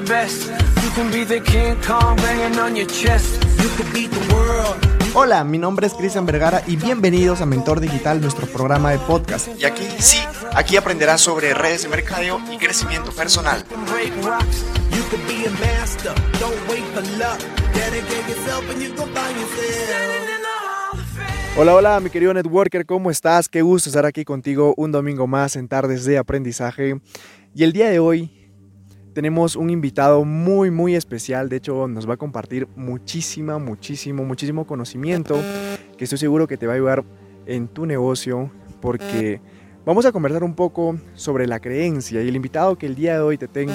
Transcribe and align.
the 0.00 0.12
best. 0.12 0.50
You 0.82 0.90
can 0.94 1.10
be 1.10 1.24
the 1.24 1.40
King 1.40 1.76
Kong 1.86 2.16
banging 2.16 2.58
on 2.58 2.76
your 2.76 2.86
chest. 2.86 3.42
You 3.62 3.68
could 3.76 3.90
beat 3.94 4.10
the 4.10 4.34
world. 4.34 4.76
Hola, 5.14 5.42
mi 5.44 5.56
nombre 5.56 5.86
es 5.86 5.94
Cristian 5.94 6.26
Vergara 6.26 6.62
y 6.66 6.76
bienvenidos 6.76 7.40
a 7.40 7.46
Mentor 7.46 7.80
Digital, 7.80 8.20
nuestro 8.20 8.46
programa 8.46 8.90
de 8.90 8.98
podcast. 8.98 9.48
Y 9.58 9.64
aquí 9.64 9.84
sí, 9.98 10.18
aquí 10.54 10.76
aprenderás 10.76 11.22
sobre 11.22 11.54
redes 11.54 11.84
de 11.84 11.88
mercadeo 11.88 12.38
y 12.52 12.58
crecimiento 12.58 13.10
personal. 13.12 13.64
Hola, 21.56 21.74
hola, 21.74 22.00
mi 22.00 22.10
querido 22.10 22.34
networker, 22.34 22.84
¿cómo 22.84 23.10
estás? 23.10 23.48
Qué 23.48 23.62
gusto 23.62 23.88
estar 23.88 24.04
aquí 24.04 24.26
contigo 24.26 24.74
un 24.76 24.92
domingo 24.92 25.26
más 25.26 25.56
en 25.56 25.68
Tardes 25.68 26.04
de 26.04 26.18
Aprendizaje. 26.18 27.00
Y 27.54 27.64
el 27.64 27.72
día 27.72 27.88
de 27.88 27.98
hoy 27.98 28.35
tenemos 29.16 29.56
un 29.56 29.70
invitado 29.70 30.26
muy, 30.26 30.70
muy 30.70 30.94
especial. 30.94 31.48
De 31.48 31.56
hecho, 31.56 31.88
nos 31.88 32.06
va 32.06 32.12
a 32.12 32.16
compartir 32.18 32.68
muchísima, 32.76 33.58
muchísimo, 33.58 34.26
muchísimo 34.26 34.66
conocimiento 34.66 35.40
que 35.96 36.04
estoy 36.04 36.18
seguro 36.18 36.46
que 36.46 36.58
te 36.58 36.66
va 36.66 36.74
a 36.74 36.76
ayudar 36.76 37.02
en 37.46 37.66
tu 37.66 37.86
negocio 37.86 38.50
porque 38.82 39.40
vamos 39.86 40.04
a 40.04 40.12
conversar 40.12 40.44
un 40.44 40.54
poco 40.54 40.98
sobre 41.14 41.46
la 41.46 41.60
creencia 41.60 42.22
y 42.22 42.28
el 42.28 42.36
invitado 42.36 42.76
que 42.76 42.84
el 42.84 42.94
día 42.94 43.14
de 43.14 43.20
hoy 43.20 43.38
te 43.38 43.48
tengo, 43.48 43.72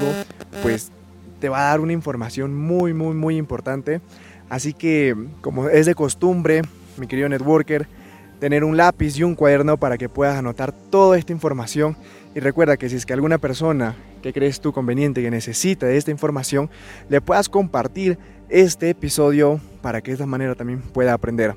pues 0.61 0.91
te 1.39 1.49
va 1.49 1.61
a 1.61 1.69
dar 1.71 1.79
una 1.79 1.93
información 1.93 2.55
muy, 2.55 2.93
muy, 2.93 3.15
muy 3.15 3.37
importante. 3.37 3.99
Así 4.47 4.73
que, 4.73 5.15
como 5.41 5.69
es 5.69 5.87
de 5.87 5.95
costumbre, 5.95 6.61
mi 6.97 7.07
querido 7.07 7.27
networker, 7.27 7.87
tener 8.39 8.63
un 8.63 8.77
lápiz 8.77 9.17
y 9.17 9.23
un 9.23 9.33
cuaderno 9.33 9.77
para 9.77 9.97
que 9.97 10.07
puedas 10.07 10.37
anotar 10.37 10.71
toda 10.71 11.17
esta 11.17 11.31
información. 11.31 11.97
Y 12.33 12.39
recuerda 12.39 12.77
que 12.77 12.87
si 12.87 12.95
es 12.95 13.05
que 13.05 13.13
alguna 13.13 13.37
persona 13.37 13.95
que 14.21 14.31
crees 14.31 14.61
tú 14.61 14.71
conveniente 14.71 15.21
que 15.21 15.29
necesita 15.29 15.85
de 15.85 15.97
esta 15.97 16.11
información, 16.11 16.69
le 17.09 17.19
puedas 17.19 17.49
compartir 17.49 18.17
este 18.47 18.89
episodio 18.89 19.59
para 19.81 20.01
que 20.01 20.11
de 20.11 20.15
esta 20.15 20.25
manera 20.25 20.55
también 20.55 20.81
pueda 20.81 21.13
aprender. 21.13 21.55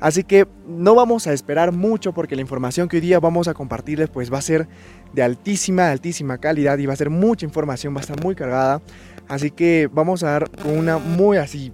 Así 0.00 0.24
que 0.24 0.46
no 0.66 0.94
vamos 0.94 1.26
a 1.26 1.32
esperar 1.32 1.72
mucho 1.72 2.12
porque 2.12 2.34
la 2.34 2.42
información 2.42 2.88
que 2.88 2.96
hoy 2.96 3.00
día 3.00 3.20
vamos 3.20 3.48
a 3.48 3.54
compartirles 3.54 4.08
pues 4.08 4.32
va 4.32 4.38
a 4.38 4.42
ser 4.42 4.66
de 5.12 5.22
altísima, 5.22 5.90
altísima 5.90 6.38
calidad 6.38 6.78
y 6.78 6.86
va 6.86 6.92
a 6.92 6.96
ser 6.96 7.10
mucha 7.10 7.46
información, 7.46 7.94
va 7.94 7.98
a 7.98 8.02
estar 8.02 8.22
muy 8.22 8.34
cargada. 8.34 8.80
Así 9.28 9.50
que 9.50 9.88
vamos 9.92 10.22
a 10.22 10.30
dar 10.30 10.50
una 10.64 10.98
muy 10.98 11.36
así 11.36 11.72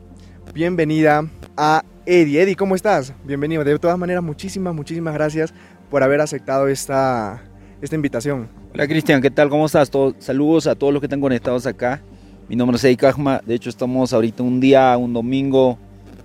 bienvenida 0.52 1.24
a 1.56 1.82
Eddie. 2.06 2.42
Eddie, 2.42 2.56
¿cómo 2.56 2.74
estás? 2.74 3.14
Bienvenido. 3.24 3.64
De 3.64 3.78
todas 3.78 3.98
maneras, 3.98 4.22
muchísimas, 4.22 4.74
muchísimas 4.74 5.14
gracias 5.14 5.54
por 5.90 6.02
haber 6.02 6.20
aceptado 6.20 6.68
esta, 6.68 7.42
esta 7.84 7.96
invitación. 7.96 8.48
Hola 8.72 8.88
Cristian, 8.88 9.20
¿qué 9.20 9.30
tal? 9.30 9.50
¿Cómo 9.50 9.66
estás? 9.66 9.90
Todo- 9.90 10.14
saludos 10.18 10.66
a 10.66 10.74
todos 10.74 10.92
los 10.92 11.00
que 11.00 11.06
están 11.06 11.20
conectados 11.20 11.66
acá. 11.66 12.02
Mi 12.48 12.56
nombre 12.56 12.76
es 12.76 12.84
Eddie 12.84 12.96
Kajma. 12.96 13.42
De 13.44 13.54
hecho, 13.54 13.68
estamos 13.68 14.12
ahorita 14.12 14.42
un 14.42 14.58
día, 14.58 14.96
un 14.96 15.12
domingo. 15.12 15.78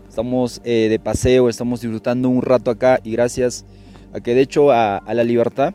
Estamos 0.08 0.62
eh, 0.64 0.88
de 0.90 1.00
paseo, 1.00 1.50
estamos 1.50 1.82
disfrutando 1.82 2.30
un 2.30 2.42
rato 2.42 2.72
acá 2.72 3.00
y 3.04 3.12
gracias 3.12 3.66
a 4.14 4.22
que 4.22 4.34
de 4.34 4.42
hecho 4.42 4.72
a, 4.72 5.02
la 5.14 5.24
libertad. 5.24 5.74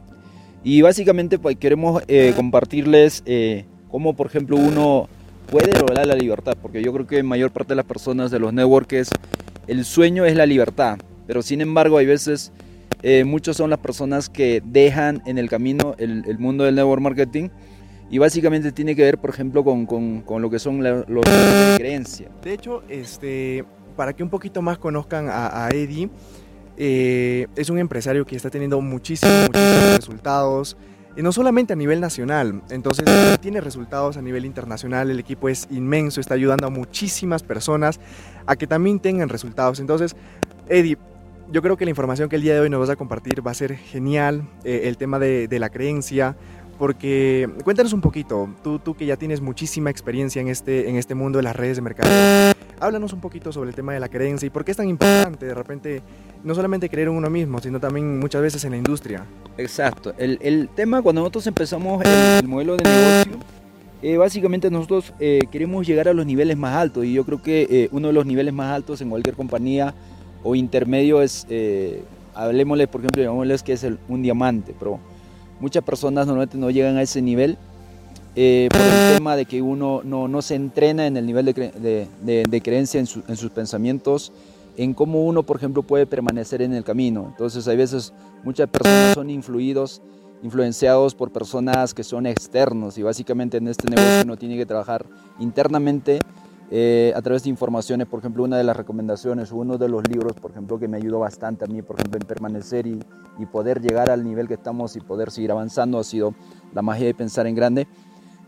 Y 0.65 0.81
básicamente 0.81 1.39
pues, 1.39 1.57
queremos 1.57 2.03
eh, 2.09 2.33
compartirles 2.35 3.23
eh, 3.27 3.67
cómo, 3.91 4.15
por 4.15 4.27
ejemplo, 4.27 4.57
uno 4.57 5.09
puede 5.51 5.79
lograr 5.79 6.07
la 6.07 6.15
libertad. 6.15 6.57
Porque 6.61 6.83
yo 6.83 6.93
creo 6.95 7.07
que 7.07 7.23
mayor 7.23 7.51
parte 7.51 7.71
de 7.71 7.77
las 7.77 7.87
personas, 7.87 8.31
de 8.31 8.39
los 8.39 8.53
networkers, 8.55 9.11
el 9.67 9.85
sueño 9.85 10.25
es 10.25 10.35
la 10.35 10.47
libertad. 10.47 10.99
Pero 11.27 11.43
sin 11.43 11.61
embargo, 11.61 11.99
hay 11.99 12.07
veces 12.07 12.53
eh, 13.07 13.23
muchos 13.25 13.59
son 13.59 13.69
las 13.69 13.79
personas 13.81 14.31
que 14.31 14.63
dejan 14.65 15.23
en 15.27 15.37
el 15.37 15.51
camino 15.51 15.95
el, 15.99 16.39
mundo 16.39 16.65
del 16.65 16.75
network 16.75 17.03
marketing 17.03 17.51
y 18.11 18.17
básicamente 18.17 18.73
tiene 18.73 18.97
que 18.97 19.03
ver, 19.03 19.19
por 19.19 19.29
ejemplo, 19.29 19.63
con, 19.63 19.85
con- 19.85 20.23
con 20.23 20.41
lo 20.41 20.49
que 20.49 20.59
son 20.59 20.83
la- 20.83 21.05
los 21.07 21.23
de 21.27 21.75
creencia. 21.77 22.31
De 22.43 22.55
hecho, 22.55 22.83
este, 22.89 23.63
para 23.95 24.15
que 24.15 24.23
un 24.23 24.31
poquito 24.31 24.63
más 24.63 24.79
conozcan 24.79 25.29
a, 25.31 25.69
Eddie, 25.69 26.09
eh, 26.79 27.47
es 27.57 27.69
un 27.69 27.79
empresario 27.79 28.25
que 28.25 28.37
está 28.37 28.49
teniendo 28.49 28.81
muchísimos 28.81 29.49
resultados. 29.97 30.75
Y 31.17 31.23
no 31.23 31.31
solamente 31.31 31.75
a 31.75 31.77
nivel 31.77 32.01
nacional, 32.01 32.63
entonces 32.71 33.05
tiene 33.41 33.61
resultados 33.61 34.17
a 34.17 34.23
nivel 34.23 34.47
internacional, 34.47 35.11
el 35.11 35.19
equipo 35.21 35.49
es 35.51 35.69
inmenso, 35.71 36.21
está 36.21 36.35
ayudando 36.35 36.67
a 36.67 36.71
muchísimas 36.71 37.43
personas 37.43 38.01
a 38.47 38.57
que 38.57 38.67
también 38.67 38.99
tengan 38.99 39.29
resultados. 39.29 39.79
Entonces, 39.79 40.17
Eddie, 40.69 40.97
yo 41.51 41.63
creo 41.63 41.77
que 41.77 41.85
la 41.85 41.91
información 41.91 42.29
que 42.29 42.37
el 42.37 42.43
día 42.43 42.55
de 42.55 42.61
hoy 42.61 42.71
nos 42.71 42.81
vas 42.81 42.91
a 42.91 42.97
compartir 42.97 43.47
va 43.47 43.51
a 43.51 43.55
ser 43.55 43.77
genial, 43.77 44.49
eh, 44.65 44.83
el 44.85 44.97
tema 44.97 45.19
de, 45.19 45.49
de 45.49 45.59
la 45.59 45.69
creencia, 45.69 46.37
porque 46.79 47.49
cuéntanos 47.63 47.93
un 47.93 48.01
poquito, 48.01 48.49
tú, 48.63 48.79
tú 48.79 48.95
que 48.95 49.07
ya 49.07 49.17
tienes 49.17 49.41
muchísima 49.41 49.91
experiencia 49.91 50.41
en 50.41 50.49
este, 50.49 50.89
en 50.89 50.97
este 50.97 51.15
mundo 51.15 51.39
de 51.39 51.45
las 51.45 51.55
redes 51.55 51.77
de 51.77 51.83
mercado, 51.83 52.11
háblanos 52.81 53.13
un 53.13 53.21
poquito 53.21 53.53
sobre 53.53 53.71
el 53.71 53.77
tema 53.77 53.93
de 53.93 54.01
la 54.01 54.09
creencia 54.09 54.47
y 54.47 54.51
por 54.51 54.65
qué 54.65 54.73
es 54.73 54.77
tan 54.77 54.89
importante 54.89 55.47
de 55.47 55.55
repente 55.55 56.03
no 56.43 56.55
solamente 56.55 56.89
creer 56.89 57.09
en 57.09 57.15
uno 57.15 57.31
mismo, 57.31 57.61
sino 57.61 57.81
también 57.81 58.19
muchas 58.19 58.43
veces 58.43 58.65
en 58.65 58.73
la 58.73 58.77
industria. 58.77 59.25
Exacto. 59.57 60.15
El, 60.19 60.39
el 60.43 60.69
tema, 60.69 61.01
cuando 61.01 61.21
nosotros 61.21 61.47
empezamos 61.47 62.05
el, 62.05 62.11
el 62.43 62.49
modelo 62.49 62.77
de 62.77 62.85
negocio, 62.85 63.39
eh, 64.03 64.19
básicamente 64.19 64.71
nosotros 64.71 65.15
eh, 65.19 65.41
queremos 65.51 65.87
llegar 65.87 66.09
a 66.09 66.13
los 66.13 66.27
niveles 66.27 66.59
más 66.59 66.77
altos 66.77 67.07
y 67.07 67.15
yo 67.15 67.25
creo 67.25 67.41
que 67.41 67.67
eh, 67.71 67.89
uno 67.93 68.09
de 68.09 68.13
los 68.13 68.27
niveles 68.27 68.53
más 68.53 68.75
altos 68.75 69.01
en 69.01 69.09
cualquier 69.09 69.35
compañía 69.35 69.95
o 70.45 70.55
intermedio 70.55 71.21
es, 71.23 71.47
eh, 71.51 72.05
hablemosle, 72.35 72.87
por 72.87 73.01
ejemplo, 73.01 73.23
llamémosles 73.23 73.63
que 73.65 73.73
es 73.73 73.85
un 74.09 74.23
diamante, 74.23 74.75
pero 74.79 75.01
muchas 75.59 75.83
personas 75.83 76.27
normalmente 76.27 76.59
no 76.59 76.71
llegan 76.71 76.97
a 76.97 77.03
ese 77.03 77.21
nivel 77.23 77.57
eh, 78.37 78.69
por 78.71 78.81
el 78.81 79.17
tema 79.17 79.37
de 79.37 79.45
que 79.47 79.63
uno 79.63 80.03
no, 80.05 80.29
no 80.29 80.43
se 80.43 80.55
entrena 80.57 81.07
en 81.07 81.17
el 81.17 81.25
nivel 81.27 81.47
de- 81.47 82.09
de 82.49 82.61
creencia 82.61 83.01
en, 83.01 83.07
su- 83.07 83.23
en 83.29 83.37
sus 83.37 83.51
pensamientos, 83.51 84.33
en 84.77 84.93
cómo 84.93 85.25
uno, 85.25 85.45
por 85.45 85.57
ejemplo, 85.57 85.83
puede 85.85 86.05
permanecer 86.05 86.61
en 86.61 86.73
el 86.75 86.83
camino. 86.83 87.27
Entonces, 87.31 87.67
hay 87.69 87.77
veces 87.77 88.13
muchas 88.43 88.69
personas 88.69 89.15
son 89.15 89.31
influidos, 89.31 90.03
influenciados 90.43 91.15
por 91.15 91.31
personas 91.31 91.95
que 91.95 92.03
son 92.03 92.27
externos 92.27 92.99
y 92.99 93.03
básicamente 93.03 93.57
en 93.59 93.69
este 93.69 93.89
negocio 93.89 94.23
uno 94.25 94.37
tiene 94.37 94.57
que 94.57 94.67
trabajar 94.67 95.07
internamente 95.39 96.19
eh, 96.71 97.13
a 97.15 97.23
través 97.23 97.45
de 97.45 97.51
informaciones, 97.51 98.07
por 98.07 98.21
ejemplo, 98.21 98.43
una 98.43 98.57
de 98.57 98.65
las 98.65 98.77
recomendaciones, 98.77 99.53
uno 99.53 99.79
de 99.79 99.89
los 99.89 100.09
libros, 100.09 100.33
por 100.35 100.51
ejemplo, 100.51 100.79
que 100.79 100.89
me 100.89 100.97
ayudó 100.97 101.21
bastante 101.21 101.65
a 101.65 101.69
mí, 101.69 101.83
por 101.83 101.99
ejemplo, 101.99 102.19
en 102.21 102.27
permanecer 102.27 102.87
y, 102.87 103.01
y 103.39 103.47
poder 103.47 103.81
llegar 103.81 104.11
al 104.11 104.25
nivel 104.25 104.49
que 104.49 104.55
estamos 104.55 104.97
y 104.97 105.01
poder 105.01 105.31
seguir 105.31 105.51
avanzando, 105.51 105.99
ha 105.99 106.05
sido 106.05 106.35
la 106.73 106.83
magia 106.83 107.07
de 107.07 107.15
pensar 107.15 107.47
en 107.47 107.55
grande, 107.55 107.87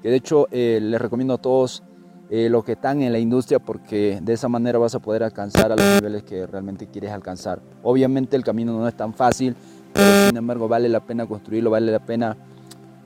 que 0.02 0.10
de 0.10 0.16
hecho 0.16 0.48
eh, 0.50 0.78
les 0.82 1.00
recomiendo 1.00 1.34
a 1.34 1.38
todos 1.38 1.82
eh, 2.28 2.48
los 2.48 2.64
que 2.64 2.72
están 2.72 3.02
en 3.02 3.12
la 3.12 3.20
industria 3.20 3.60
porque 3.60 4.18
de 4.20 4.32
esa 4.32 4.48
manera 4.48 4.78
vas 4.78 4.94
a 4.96 4.98
poder 4.98 5.22
alcanzar 5.22 5.70
a 5.70 5.76
los 5.76 5.84
niveles 5.84 6.24
que 6.24 6.46
realmente 6.46 6.88
quieres 6.88 7.12
alcanzar. 7.12 7.60
Obviamente 7.82 8.36
el 8.36 8.42
camino 8.42 8.72
no 8.72 8.88
es 8.88 8.96
tan 8.96 9.14
fácil, 9.14 9.54
pero 9.92 10.26
sin 10.28 10.36
embargo 10.36 10.66
vale 10.66 10.88
la 10.88 11.00
pena 11.00 11.26
construirlo, 11.26 11.70
vale 11.70 11.92
la 11.92 12.04
pena 12.04 12.36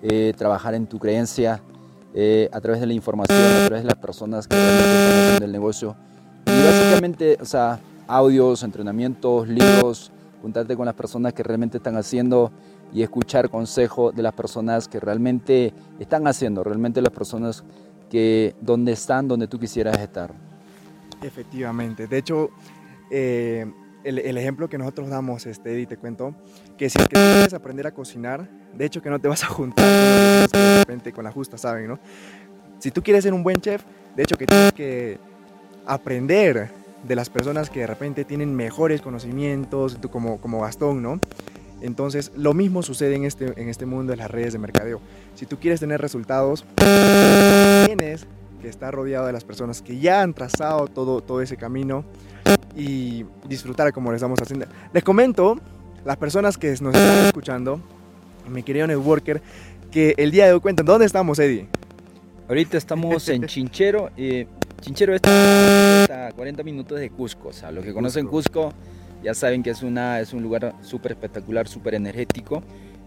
eh, 0.03 0.33
trabajar 0.37 0.75
en 0.75 0.87
tu 0.87 0.99
creencia 0.99 1.63
eh, 2.15 2.49
a 2.53 2.61
través 2.61 2.81
de 2.81 2.87
la 2.87 2.93
información, 2.93 3.39
a 3.39 3.67
través 3.67 3.83
de 3.83 3.89
las 3.89 3.99
personas 3.99 4.49
que 4.49 4.57
realmente 4.57 4.89
están 4.89 5.21
haciendo 5.21 5.47
el 5.47 5.53
negocio. 5.53 5.97
Y 6.47 6.65
básicamente, 6.65 7.39
o 7.41 7.45
sea, 7.45 7.81
audios, 8.07 8.63
entrenamientos, 8.63 9.49
libros, 9.49 10.11
juntarte 10.43 10.77
con 10.77 10.87
las 10.87 10.95
personas 10.95 11.33
que 11.33 11.43
realmente 11.43 11.77
están 11.77 11.97
haciendo 11.97 12.51
y 12.93 13.03
escuchar 13.03 13.51
consejo 13.51 14.11
de 14.11 14.23
las 14.23 14.35
personas 14.35 14.89
que 14.89 14.99
realmente 14.99 15.73
están 15.99 16.27
haciendo, 16.27 16.65
realmente 16.65 17.01
las 17.01 17.13
personas 17.13 17.63
que 18.11 18.55
donde 18.61 18.93
están, 18.93 19.29
donde 19.29 19.47
tú 19.47 19.59
quisieras 19.59 19.99
estar. 19.99 20.33
Efectivamente. 21.23 22.09
De 22.09 22.19
hecho, 22.19 22.51
eh, 23.11 23.71
el, 24.05 24.19
el 24.19 24.39
ejemplo 24.39 24.69
que 24.69 24.79
nosotros 24.79 25.09
damos, 25.09 25.47
este, 25.47 25.73
Eddie, 25.73 25.87
te 25.87 25.97
cuento, 25.97 26.35
que 26.77 26.89
si 26.89 26.99
quieres 26.99 27.53
aprender 27.55 27.87
a 27.87 27.93
cocinar, 27.93 28.49
de 28.75 28.85
hecho 28.85 29.03
que 29.03 29.11
no 29.11 29.19
te 29.19 29.29
vas 29.29 29.45
a 29.45 29.47
juntar 29.47 30.49
con 30.51 30.61
de 30.61 30.79
repente 30.79 31.13
con 31.13 31.25
la 31.25 31.33
justa 31.33 31.59
saben, 31.59 31.89
¿no? 31.89 31.99
Si 32.79 32.91
tú 32.91 33.03
quieres 33.03 33.25
ser 33.25 33.35
un 33.35 33.43
buen 33.43 33.61
chef, 33.61 33.83
de 34.17 34.23
hecho 34.23 34.37
que 34.37 34.47
tienes 34.47 34.73
que 34.73 35.19
aprender 35.87 36.71
de 37.07 37.17
las 37.17 37.31
personas 37.31 37.71
que 37.71 37.81
de 37.81 37.87
repente 37.87 38.25
tienen 38.25 38.55
mejores 38.55 39.01
conocimientos, 39.03 39.99
tú 40.01 40.11
como, 40.11 40.41
como 40.41 40.61
Gastón, 40.63 41.03
¿no? 41.03 41.21
Entonces, 41.81 42.31
lo 42.37 42.53
mismo 42.53 42.83
sucede 42.83 43.15
en 43.17 43.25
este, 43.25 43.55
en 43.61 43.69
este 43.69 43.87
mundo 43.87 44.11
de 44.11 44.19
las 44.19 44.31
redes 44.31 44.53
de 44.53 44.59
mercadeo. 44.59 45.01
Si 45.35 45.47
tú 45.47 45.59
quieres 45.59 45.81
tener 45.81 46.01
resultados, 46.01 46.65
tienes 47.87 48.27
que 48.61 48.69
estar 48.69 48.95
rodeado 48.95 49.27
de 49.27 49.33
las 49.33 49.45
personas 49.45 49.83
que 49.83 49.99
ya 49.99 50.23
han 50.23 50.35
trazado 50.35 50.87
todo, 50.87 51.21
todo 51.21 51.41
ese 51.43 51.57
camino 51.57 52.05
y 52.77 53.25
disfrutar 53.49 53.93
como 53.93 54.11
lo 54.11 54.17
estamos 54.17 54.41
haciendo. 54.41 54.67
Les 54.93 55.03
comento, 55.03 55.59
las 56.05 56.17
personas 56.17 56.57
que 56.57 56.69
nos 56.81 56.95
están 56.95 57.27
escuchando, 57.27 57.81
mi 58.49 58.63
querido 58.63 58.87
networker, 58.87 59.43
que 59.91 60.15
el 60.17 60.31
día 60.31 60.47
de 60.47 60.53
hoy 60.53 60.61
cuentan, 60.61 60.87
¿dónde 60.87 61.07
estamos, 61.07 61.39
Eddie? 61.39 61.69
Ahorita 62.49 62.79
estamos 62.79 63.29
en 63.29 63.43
Chinchero. 63.47 64.11
eh, 64.17 64.47
Chinchero 64.81 65.15
está 65.15 66.29
a 66.29 66.33
40 66.33 66.63
minutos 66.63 66.99
de 66.99 67.11
Cusco. 67.11 67.49
O 67.49 67.53
sea, 67.53 67.71
los 67.71 67.85
que 67.85 67.93
conocen 67.93 68.27
Cusco 68.27 68.73
ya 69.23 69.35
saben 69.35 69.63
que 69.63 69.71
es, 69.71 69.83
una, 69.83 70.21
es 70.21 70.33
un 70.33 70.43
lugar 70.43 70.75
súper 70.81 71.13
espectacular, 71.13 71.69
súper 71.69 71.95
energético. 71.95 72.63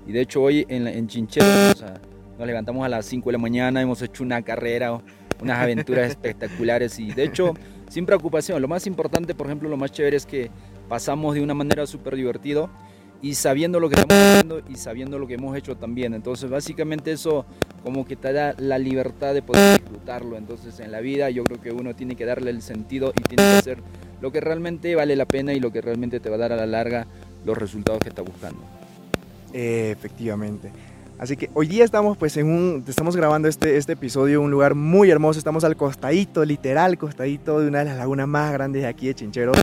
Y 0.05 0.11
de 0.11 0.21
hecho 0.21 0.41
hoy 0.41 0.65
en, 0.69 1.07
Chinchero 1.07 1.45
o 1.71 1.75
sea, 1.75 1.99
nos 2.37 2.47
levantamos 2.47 2.85
a 2.85 2.89
las 2.89 3.05
5 3.05 3.29
de 3.29 3.33
la 3.33 3.39
mañana, 3.39 3.81
hemos 3.81 4.01
hecho 4.01 4.23
una 4.23 4.41
carrera 4.41 5.01
unas 5.41 5.59
aventuras 5.59 6.09
espectaculares 6.09 6.99
y 6.99 7.11
de 7.11 7.23
hecho, 7.23 7.53
sin 7.89 8.05
preocupación. 8.05 8.61
Lo 8.61 8.67
más 8.67 8.87
importante, 8.87 9.35
por 9.35 9.47
ejemplo, 9.47 9.69
lo 9.69 9.77
más 9.77 9.91
chévere 9.91 10.17
es 10.17 10.25
que 10.25 10.49
pasamos 10.89 11.35
de 11.35 11.41
una 11.41 11.53
manera 11.53 11.85
súper 11.85 12.15
divertido 12.15 12.69
y 13.21 13.35
sabiendo 13.35 13.79
lo 13.79 13.89
que 13.89 13.95
estamos 13.95 14.17
haciendo 14.17 14.61
y 14.69 14.75
sabiendo 14.75 15.17
lo 15.17 15.27
que 15.27 15.35
hemos 15.35 15.55
hecho 15.57 15.77
también. 15.77 16.13
Entonces, 16.13 16.49
básicamente 16.49 17.11
eso 17.13 17.45
como 17.81 18.05
que 18.05 18.15
te 18.15 18.33
da 18.33 18.53
la 18.57 18.77
libertad 18.77 19.33
de 19.33 19.41
poder 19.41 19.79
disfrutarlo. 19.79 20.37
Entonces, 20.37 20.79
en 20.79 20.91
la 20.91 20.99
vida 20.99 21.29
yo 21.29 21.43
creo 21.45 21.61
que 21.61 21.71
uno 21.71 21.95
tiene 21.95 22.15
que 22.15 22.25
darle 22.25 22.51
el 22.51 22.61
sentido 22.61 23.13
y 23.15 23.21
tiene 23.21 23.43
que 23.43 23.57
hacer 23.57 23.77
lo 24.21 24.31
que 24.31 24.41
realmente 24.41 24.93
vale 24.95 25.15
la 25.15 25.25
pena 25.25 25.53
y 25.53 25.59
lo 25.59 25.71
que 25.71 25.81
realmente 25.81 26.19
te 26.19 26.29
va 26.29 26.35
a 26.35 26.39
dar 26.39 26.53
a 26.53 26.57
la 26.57 26.65
larga 26.65 27.07
los 27.45 27.57
resultados 27.57 28.01
que 28.01 28.09
está 28.09 28.21
buscando. 28.21 28.61
efectivamente. 29.53 30.71
Así 31.23 31.37
que 31.37 31.49
hoy 31.53 31.67
día 31.67 31.85
estamos 31.85 32.17
pues 32.17 32.35
en 32.35 32.47
un, 32.47 32.83
estamos 32.85 33.15
grabando 33.15 33.47
este, 33.47 33.77
este 33.77 33.93
episodio 33.93 34.39
en 34.39 34.43
un 34.43 34.51
lugar 34.51 34.75
muy 34.75 35.09
hermoso, 35.09 35.39
estamos 35.39 35.63
al 35.63 35.77
costadito, 35.77 36.43
literal 36.43 36.97
costadito 36.97 37.61
de 37.61 37.69
una 37.69 37.79
de 37.79 37.85
las 37.85 37.97
lagunas 37.97 38.27
más 38.27 38.51
grandes 38.51 38.81
de 38.81 38.89
aquí 38.89 39.07
de 39.07 39.15
Chincheros. 39.15 39.55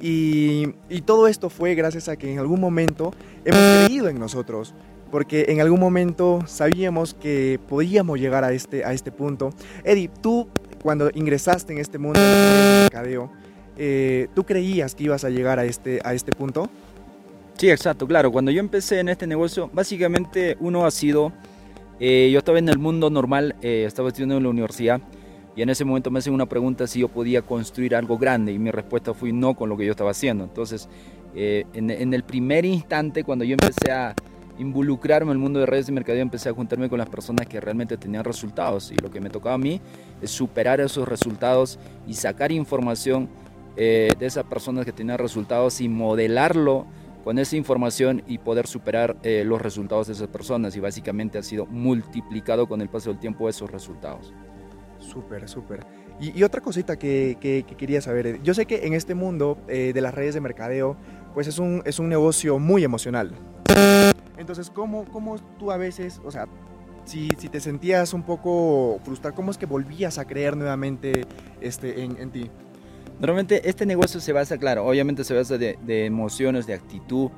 Y, 0.00 0.68
todo 1.04 1.28
esto 1.28 1.50
fue 1.50 1.74
gracias 1.74 2.08
a 2.08 2.16
que 2.16 2.32
en 2.32 2.38
algún 2.38 2.60
momento 2.60 3.12
hemos 3.44 3.60
creído 3.84 4.08
en 4.08 4.18
nosotros, 4.18 4.74
porque 5.10 5.44
en 5.48 5.60
algún 5.60 5.80
momento 5.80 6.44
sabíamos 6.46 7.12
que 7.12 7.60
podíamos 7.68 8.18
llegar 8.18 8.42
a 8.44 8.52
este, 8.52 8.82
a 8.82 8.94
este 8.94 9.12
punto. 9.12 9.50
Eddie, 9.84 10.08
tú 10.22 10.48
cuando 10.82 11.10
ingresaste 11.12 11.74
en 11.74 11.78
este 11.78 11.98
mundo 11.98 12.18
del 12.18 12.84
mercadeo, 12.84 13.30
eh, 13.76 14.28
¿tú 14.34 14.44
creías 14.44 14.94
que 14.94 15.04
ibas 15.04 15.24
a 15.24 15.28
llegar 15.28 15.58
a 15.58 15.66
este, 15.66 16.00
a 16.04 16.14
este 16.14 16.32
punto? 16.32 16.70
Sí, 17.60 17.68
exacto, 17.68 18.06
claro. 18.06 18.32
Cuando 18.32 18.50
yo 18.50 18.58
empecé 18.58 19.00
en 19.00 19.10
este 19.10 19.26
negocio, 19.26 19.68
básicamente 19.70 20.56
uno 20.60 20.86
ha 20.86 20.90
sido, 20.90 21.30
eh, 22.00 22.30
yo 22.32 22.38
estaba 22.38 22.58
en 22.58 22.70
el 22.70 22.78
mundo 22.78 23.10
normal, 23.10 23.54
eh, 23.60 23.84
estaba 23.86 24.08
estudiando 24.08 24.38
en 24.38 24.44
la 24.44 24.48
universidad 24.48 25.02
y 25.54 25.60
en 25.60 25.68
ese 25.68 25.84
momento 25.84 26.10
me 26.10 26.20
hacen 26.20 26.32
una 26.32 26.46
pregunta 26.46 26.86
si 26.86 27.00
yo 27.00 27.08
podía 27.08 27.42
construir 27.42 27.94
algo 27.94 28.16
grande 28.16 28.50
y 28.50 28.58
mi 28.58 28.70
respuesta 28.70 29.12
fue 29.12 29.30
no 29.34 29.52
con 29.52 29.68
lo 29.68 29.76
que 29.76 29.84
yo 29.84 29.90
estaba 29.90 30.12
haciendo. 30.12 30.44
Entonces, 30.44 30.88
eh, 31.34 31.66
en, 31.74 32.14
el 32.14 32.22
primer 32.22 32.64
instante, 32.64 33.24
cuando 33.24 33.44
yo 33.44 33.52
empecé 33.60 33.92
a 33.92 34.14
involucrarme 34.58 35.32
en 35.32 35.36
el 35.36 35.42
mundo 35.42 35.60
de 35.60 35.66
redes 35.66 35.84
de 35.84 35.92
mercadeo, 35.92 36.22
empecé 36.22 36.48
a 36.48 36.54
juntarme 36.54 36.88
con 36.88 36.96
las 36.96 37.10
personas 37.10 37.46
que 37.46 37.60
realmente 37.60 37.98
tenían 37.98 38.24
resultados 38.24 38.90
y 38.90 38.94
lo 38.94 39.10
que 39.10 39.20
me 39.20 39.28
tocaba 39.28 39.56
a 39.56 39.58
mí 39.58 39.82
es 40.22 40.30
superar 40.30 40.80
esos 40.80 41.06
resultados 41.06 41.78
y 42.06 42.14
sacar 42.14 42.52
información 42.52 43.28
eh, 43.76 44.12
de 44.18 44.24
esas 44.24 44.44
personas 44.44 44.86
que 44.86 44.92
tenían 44.92 45.18
resultados 45.18 45.82
y 45.82 45.90
modelarlo 45.90 46.86
con 47.24 47.38
esa 47.38 47.56
información 47.56 48.22
y 48.26 48.38
poder 48.38 48.66
superar 48.66 49.16
eh, 49.22 49.44
los 49.44 49.60
resultados 49.60 50.06
de 50.06 50.14
esas 50.14 50.28
personas 50.28 50.76
y 50.76 50.80
básicamente 50.80 51.38
ha 51.38 51.42
sido 51.42 51.66
multiplicado 51.66 52.66
con 52.66 52.80
el 52.80 52.88
paso 52.88 53.10
del 53.10 53.18
tiempo 53.18 53.48
esos 53.48 53.70
resultados. 53.70 54.32
Súper, 54.98 55.48
súper. 55.48 55.86
Y, 56.20 56.42
otra 56.42 56.60
cosita 56.60 56.98
que, 56.98 57.64
quería 57.78 58.02
saber, 58.02 58.42
yo 58.42 58.52
sé 58.52 58.66
que 58.66 58.86
en 58.86 58.92
este 58.92 59.14
mundo 59.14 59.58
eh, 59.68 59.92
de 59.94 60.00
las 60.02 60.14
redes 60.14 60.34
de 60.34 60.42
mercadeo, 60.42 60.96
pues 61.32 61.46
es 61.46 61.58
un, 61.58 61.82
es 61.86 61.98
un 61.98 62.10
negocio 62.10 62.58
muy 62.58 62.84
emocional. 62.84 63.32
Entonces, 64.36 64.70
¿cómo, 64.70 65.06
¿cómo 65.06 65.38
tú 65.58 65.70
a 65.70 65.78
veces, 65.78 66.20
o 66.24 66.30
sea, 66.30 66.46
si, 67.04 67.28
si, 67.38 67.48
te 67.48 67.60
sentías 67.60 68.12
un 68.12 68.22
poco 68.22 69.00
frustrado, 69.02 69.34
¿cómo 69.34 69.50
es 69.50 69.56
que 69.56 69.64
volvías 69.66 70.18
a 70.18 70.26
creer 70.26 70.56
nuevamente 70.56 71.24
este, 71.60 72.02
en, 72.04 72.18
en 72.18 72.30
ti? 72.30 72.50
Normalmente 73.20 73.68
este 73.68 73.84
negocio 73.84 74.18
se 74.18 74.32
basa, 74.32 74.56
claro, 74.56 74.86
obviamente 74.86 75.24
se 75.24 75.34
basa 75.34 75.58
de, 75.58 75.78
de, 75.84 76.06
emociones, 76.06 76.66
de 76.66 76.72
actitud. 76.72 77.30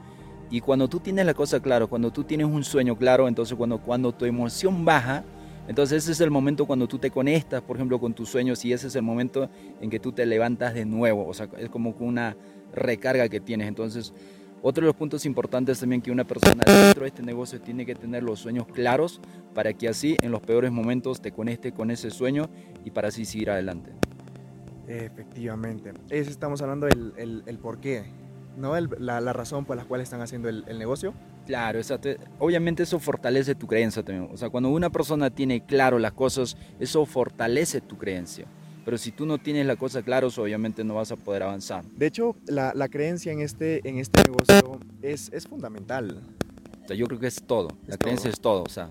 Y 0.49 0.61
cuando 0.61 0.87
tú 0.87 1.00
tienes 1.00 1.26
la 1.26 1.34
cosa 1.34 1.61
claro, 1.61 1.88
cuando 1.88 2.12
tú 2.12 2.23
tienes 2.23 2.46
un 2.46 2.62
sueño 2.62 2.96
claro, 2.96 3.26
entonces 3.26 3.56
cuando, 3.56 3.79
cuando 3.79 4.12
tu 4.12 4.25
emoción 4.25 4.84
baja, 4.84 5.25
entonces 5.67 6.05
ese 6.05 6.12
es 6.12 6.20
el 6.20 6.31
momento 6.31 6.67
cuando 6.67 6.87
tú 6.87 6.99
te 6.99 7.11
conectas, 7.11 7.62
por 7.62 7.76
ejemplo, 7.76 7.99
con 7.99 8.14
tus 8.14 8.29
sueños 8.29 8.64
y 8.64 8.73
ese 8.73 8.87
es 8.87 8.94
el 8.94 9.02
momento 9.02 9.50
en 9.81 9.90
que 9.90 9.99
tú 9.99 10.12
te 10.12 10.25
levantas 10.25 10.73
de 10.73 10.84
nuevo. 10.84 11.26
O 11.26 11.34
sea, 11.34 11.49
es 11.58 11.69
como 11.69 11.96
una 11.99 12.37
recarga 12.73 13.29
que 13.29 13.40
tienes. 13.40 13.67
Entonces, 13.67 14.12
otro 14.62 14.82
de 14.82 14.87
los 14.87 14.96
puntos 14.96 15.26
importantes 15.26 15.81
también 15.81 16.00
que 16.00 16.12
una 16.12 16.25
persona 16.25 16.62
dentro 16.64 17.02
de 17.02 17.08
este 17.08 17.25
negocio 17.25 17.61
tiene 17.61 17.84
que 17.84 17.96
tener 17.96 18.23
los 18.23 18.38
sueños 18.38 18.67
claros 18.69 19.20
para 19.52 19.73
que 19.73 19.88
así 19.88 20.17
en 20.20 20.31
los 20.31 20.43
peores 20.43 20.70
momentos 20.70 21.20
te 21.20 21.32
conecte 21.32 21.73
con 21.73 21.90
ese 21.90 22.11
sueño 22.11 22.49
y 22.84 22.93
para 22.93 23.08
así 23.08 23.25
seguir 23.25 23.50
adelante. 23.50 23.93
Efectivamente. 24.93 25.93
Eso 26.11 26.31
estamos 26.31 26.61
hablando 26.61 26.87
del 26.87 27.15
el, 27.17 27.43
el 27.47 27.59
por 27.59 27.81
qué, 27.81 28.05
¿no? 28.56 28.79
la, 28.79 29.21
la, 29.21 29.33
razón 29.33 29.65
por 29.65 29.77
la 29.77 29.85
cual 29.85 30.00
están 30.00 30.21
haciendo 30.21 30.49
el, 30.49 30.65
el 30.69 30.79
negocio. 30.79 31.15
Claro, 31.47 31.79
exacto. 31.79 32.11
Obviamente 32.39 32.83
eso 32.83 32.99
fortalece 32.99 33.55
tu 33.55 33.67
creencia 33.67 34.03
también. 34.03 34.29
O 34.33 34.37
sea, 34.37 34.50
cuando 34.50 34.69
una 34.69 34.91
persona 34.91 35.31
tiene 35.31 35.65
claro 35.65 35.99
las 35.99 36.12
cosas, 36.12 36.56
eso 36.79 37.05
fortalece 37.06 37.81
tu 37.81 37.97
creencia. 37.97 38.47
Pero 38.85 38.99
si 38.99 39.12
tú 39.12 39.27
no 39.27 39.39
tienes 39.39 39.65
las 39.67 39.77
cosas 39.77 40.05
claras, 40.05 40.37
obviamente 40.39 40.85
no 40.85 40.94
vas 40.94 41.12
a 41.12 41.17
poder 41.17 41.44
avanzar. 41.44 41.85
De 41.97 42.06
hecho, 42.06 42.37
la, 42.47 42.73
la 42.75 42.89
creencia 42.89 43.33
en 43.33 43.41
este, 43.41 43.89
en 43.89 43.99
este 43.99 44.23
negocio 44.25 44.81
es, 45.03 45.31
es 45.33 45.47
fundamental. 45.47 46.21
O 46.85 46.87
sea, 46.89 46.97
yo 46.97 47.06
creo 47.06 47.21
que 47.21 47.29
es 47.29 47.43
todo. 47.43 47.69
la 47.87 47.97
creencia 47.97 48.29
es 48.29 48.41
todo. 48.41 48.65
O 48.65 48.69
sea, 48.69 48.91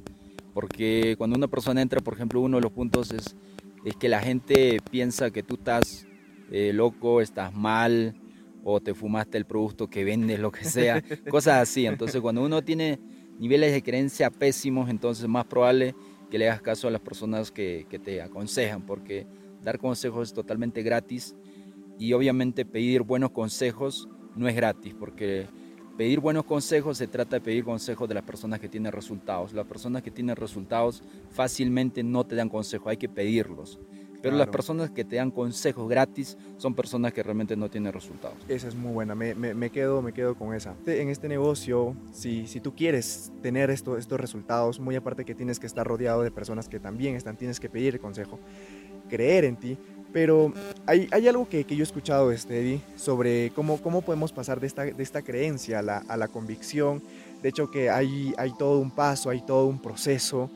porque 0.53 1.15
cuando 1.17 1.35
una 1.35 1.47
persona 1.47 1.81
entra, 1.81 1.99
por 1.99 2.13
ejemplo, 2.13 2.39
uno 2.39 2.57
de 2.57 2.61
los 2.61 2.71
puntos 2.71 3.11
es, 3.11 3.35
es 3.85 3.95
que 3.95 4.09
la 4.09 4.21
gente 4.21 4.79
piensa 4.89 5.31
que 5.31 5.43
tú 5.43 5.55
estás 5.55 6.07
eh, 6.51 6.71
loco, 6.73 7.21
estás 7.21 7.53
mal, 7.53 8.15
o 8.63 8.79
te 8.79 8.93
fumaste 8.93 9.37
el 9.37 9.45
producto 9.45 9.89
que 9.89 10.03
vendes, 10.03 10.39
lo 10.39 10.51
que 10.51 10.65
sea, 10.65 11.01
cosas 11.29 11.61
así. 11.61 11.85
Entonces, 11.85 12.21
cuando 12.21 12.43
uno 12.43 12.61
tiene 12.61 12.99
niveles 13.39 13.71
de 13.71 13.81
creencia 13.81 14.29
pésimos, 14.29 14.89
entonces 14.89 15.23
es 15.23 15.29
más 15.29 15.45
probable 15.45 15.95
que 16.29 16.37
le 16.37 16.49
hagas 16.49 16.61
caso 16.61 16.87
a 16.87 16.91
las 16.91 17.01
personas 17.01 17.51
que, 17.51 17.85
que 17.89 17.99
te 17.99 18.21
aconsejan, 18.21 18.85
porque 18.85 19.25
dar 19.63 19.79
consejos 19.79 20.29
es 20.29 20.33
totalmente 20.33 20.81
gratis 20.83 21.35
y 21.97 22.13
obviamente 22.13 22.65
pedir 22.65 23.01
buenos 23.01 23.31
consejos 23.31 24.07
no 24.35 24.47
es 24.47 24.55
gratis, 24.55 24.93
porque 24.97 25.47
pedir 25.97 26.19
buenos 26.19 26.45
consejos 26.45 26.97
se 26.97 27.07
trata 27.07 27.37
de 27.37 27.41
pedir 27.41 27.63
consejos 27.63 28.07
de 28.07 28.15
las 28.15 28.23
personas 28.23 28.59
que 28.59 28.69
tienen 28.69 28.91
resultados. 28.91 29.53
Las 29.53 29.65
personas 29.65 30.01
que 30.01 30.11
tienen 30.11 30.35
resultados 30.35 31.03
fácilmente 31.31 32.03
no 32.03 32.25
te 32.25 32.35
dan 32.35 32.49
consejos, 32.49 32.87
hay 32.87 32.97
que 32.97 33.09
pedirlos. 33.09 33.79
Pero 34.21 34.37
las 34.37 34.47
personas 34.47 34.91
que 34.91 35.03
te 35.03 35.15
dan 35.15 35.31
consejos 35.31 35.89
gratis 35.89 36.37
son 36.57 36.75
personas 36.75 37.11
que 37.11 37.23
realmente 37.23 37.55
no 37.55 37.69
tienen 37.69 37.91
resultados. 37.91 38.37
Esa 38.47 38.67
es 38.67 38.75
muy 38.75 38.93
buena, 38.93 39.15
me, 39.15 39.33
me, 39.33 39.69
quedo, 39.71 40.01
me 40.01 40.13
quedo 40.13 40.35
con 40.35 40.53
esa. 40.53 40.75
En 40.85 41.09
este 41.09 41.27
negocio, 41.27 41.95
si, 42.11 42.45
si 42.45 42.59
tú 42.59 42.75
quieres 42.75 43.31
tener 43.41 43.71
esto, 43.71 43.97
estos 43.97 44.19
resultados, 44.19 44.79
muy 44.79 44.95
aparte 44.95 45.25
que 45.25 45.33
tienes 45.33 45.59
que 45.59 45.65
estar 45.65 45.87
rodeado 45.87 46.21
de 46.21 46.29
personas 46.29 46.69
que 46.69 46.79
también 46.79 47.15
están, 47.15 47.35
tienes 47.35 47.59
que 47.59 47.69
pedir 47.69 47.99
consejo, 47.99 48.39
creer 49.09 49.45
en 49.45 49.55
ti. 49.55 49.77
Pero 50.13 50.53
hay, 50.85 51.07
hay 51.11 51.27
algo 51.27 51.47
que, 51.47 51.63
que, 51.63 51.75
yo 51.75 51.83
he 51.83 51.83
escuchado, 51.83 52.31
este, 52.31 52.59
Eddie, 52.59 52.81
sobre 52.95 53.51
cómo, 53.51 53.81
cómo 53.81 54.01
podemos 54.01 54.33
pasar 54.33 54.59
de 54.59 54.67
esta, 54.67 54.83
de 54.83 55.03
esta 55.03 55.21
creencia 55.21 55.79
a 55.79 55.81
la, 55.81 55.97
a 55.99 56.17
la 56.17 56.27
convicción. 56.27 57.01
De 57.41 57.49
hecho, 57.49 57.71
que 57.71 57.89
hay, 57.89 58.33
hay 58.37 58.51
todo 58.57 58.79
un 58.79 58.91
paso, 58.91 59.29
hay 59.29 59.41
todo 59.41 59.67
un 59.67 59.81
proceso. 59.81 60.49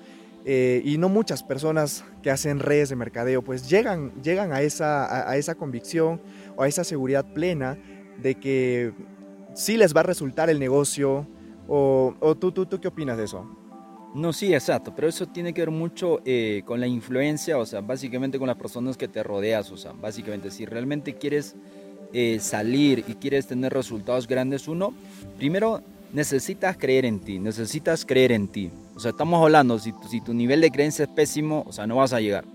Eh, 0.47 0.83
y 0.85 0.99
no 0.99 1.09
muchas 1.09 1.41
personas 1.41 2.03
que 2.21 2.29
hacen 2.29 2.59
redes 2.59 2.89
de 2.89 2.95
mercadeo 2.95 3.41
pues 3.41 3.67
llegan, 3.67 4.11
llegan 4.21 4.53
a, 4.53 4.61
esa, 4.61 5.27
a, 5.27 5.37
esa 5.37 5.55
convicción 5.55 6.21
o 6.55 6.61
a 6.61 6.67
esa 6.67 6.83
seguridad 6.83 7.25
plena 7.25 7.79
de 8.21 8.35
que 8.35 8.93
sí 9.55 9.75
les 9.75 9.95
va 9.95 10.01
a 10.01 10.03
resultar 10.03 10.51
el 10.51 10.59
negocio 10.59 11.25
o, 11.67 12.13
o 12.19 12.35
tú, 12.35 12.51
tú, 12.51 12.67
tú 12.67 12.79
qué 12.79 12.87
opinas 12.87 13.17
de 13.17 13.23
eso? 13.23 13.64
No, 14.15 14.31
sí, 14.31 14.53
exacto, 14.53 14.93
pero 14.95 15.09
eso 15.09 15.27
tiene 15.27 15.53
que 15.53 15.59
ver 15.59 15.71
mucho 15.71 16.21
eh, 16.23 16.61
con 16.63 16.79
la 16.79 16.87
influencia, 16.87 17.57
o 17.57 17.65
sea, 17.65 17.81
básicamente 17.81 18.39
con 18.39 18.47
las 18.47 18.55
personas 18.55 18.95
que 18.95 19.09
te 19.09 19.21
rodeas, 19.21 19.69
o 19.71 19.77
sea, 19.77 19.91
básicamente 19.91 20.51
si 20.51 20.65
realmente 20.65 21.15
quieres 21.15 21.53
eh, 22.13 22.39
salir 22.39 23.03
y 23.09 23.15
quieres 23.15 23.45
tener 23.45 23.73
resultados 23.73 24.25
grandes, 24.25 24.69
uno, 24.69 24.93
primero 25.35 25.81
necesitas 26.13 26.77
creer 26.77 27.03
en 27.03 27.19
ti, 27.19 27.39
necesitas 27.39 28.05
creer 28.05 28.31
en 28.31 28.47
ti. 28.47 28.71
O 28.95 29.01
sea, 29.01 29.11
estamos 29.11 29.43
hablando, 29.43 29.77
si, 29.79 29.93
si 30.09 30.21
tu 30.21 30.33
nivel 30.33 30.61
de 30.61 30.71
creencia 30.71 31.03
es 31.03 31.11
pésimo, 31.11 31.65
o 31.67 31.73
sea, 31.73 31.85
no 31.85 31.97
vas 31.97 32.13
a 32.13 32.21
llegar. 32.21 32.45